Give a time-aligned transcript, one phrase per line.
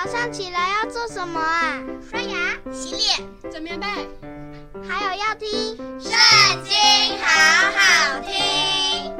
[0.00, 1.82] 早上起来要做什么啊？
[2.08, 3.86] 刷牙、洗脸、整棉被，
[4.88, 5.48] 还有要听
[6.00, 6.12] 《圣
[6.62, 6.72] 经》，
[7.20, 9.12] 好好听。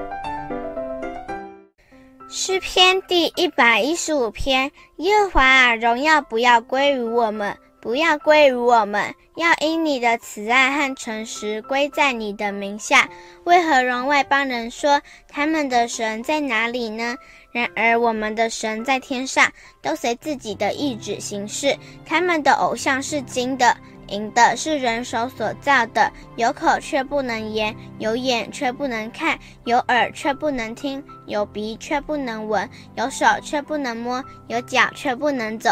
[2.30, 13.08] 诗篇第一百一十五篇：耶和华啊，荣耀不要归于我们，不要归于我们，要因你的慈爱和诚实归在你的名下。
[13.44, 17.16] 为何容外邦人说他们的神在哪里呢？
[17.52, 21.76] 然而我们的神在天上，都随自己的意志行事。
[22.04, 23.76] 他们的偶像是金的、
[24.08, 35.70] 银的，是人手所造的，有口却不能言，有眼却不能看，有耳却不能听，有鼻却不能闻，有手却不能摸，有脚却不能走，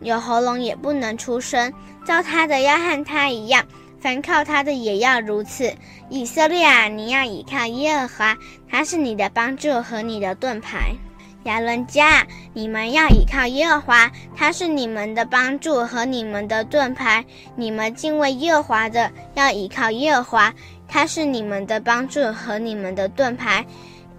[0.00, 1.72] 有喉咙也不能出声。
[2.04, 3.64] 照他的要和他一样，
[4.00, 5.72] 凡靠他的也要如此。
[6.08, 8.36] 以色列啊，你要倚靠耶和华，
[8.70, 10.94] 他是你的帮助和你的盾牌。
[11.44, 17.24] 亚伦家，你们要倚靠耶和华，他是你们的帮助和你们的盾牌。
[17.54, 20.54] 你们敬畏耶和华的，要倚靠耶和华，
[20.88, 23.64] 他是你们的帮助和你们的盾牌。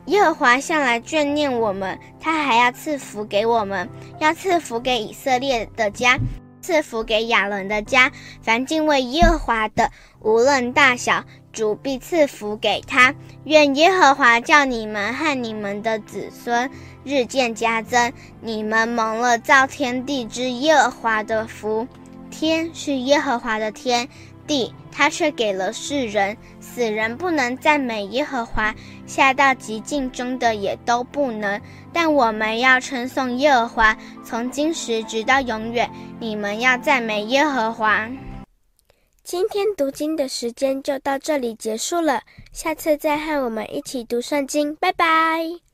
[0.07, 6.17] 耶和华向来眷念我们，他还要赐福给我们，要赐福给以色列的家，
[6.61, 8.09] 赐福给亚伦的家。
[8.41, 9.91] 凡敬畏耶和华的，
[10.21, 13.13] 无论大小，主必赐福给他。
[13.43, 16.69] 愿耶和华叫你们和你们的子孙。
[17.03, 21.85] 日渐加增，你们蒙了造天地之耶和华的福。
[22.29, 24.07] 天是耶和华的天，
[24.45, 26.37] 地他却给了世人。
[26.77, 28.71] 死人不能赞美耶和华，
[29.07, 31.59] 下到极境中的也都不能。
[31.91, 35.89] 但我们要称颂耶和华，从今时直到永远。
[36.19, 38.07] 你们要赞美耶和华。
[39.23, 42.21] 今天读经的时间就到这里结束了，
[42.53, 45.66] 下次再和我们一起读圣经，拜拜。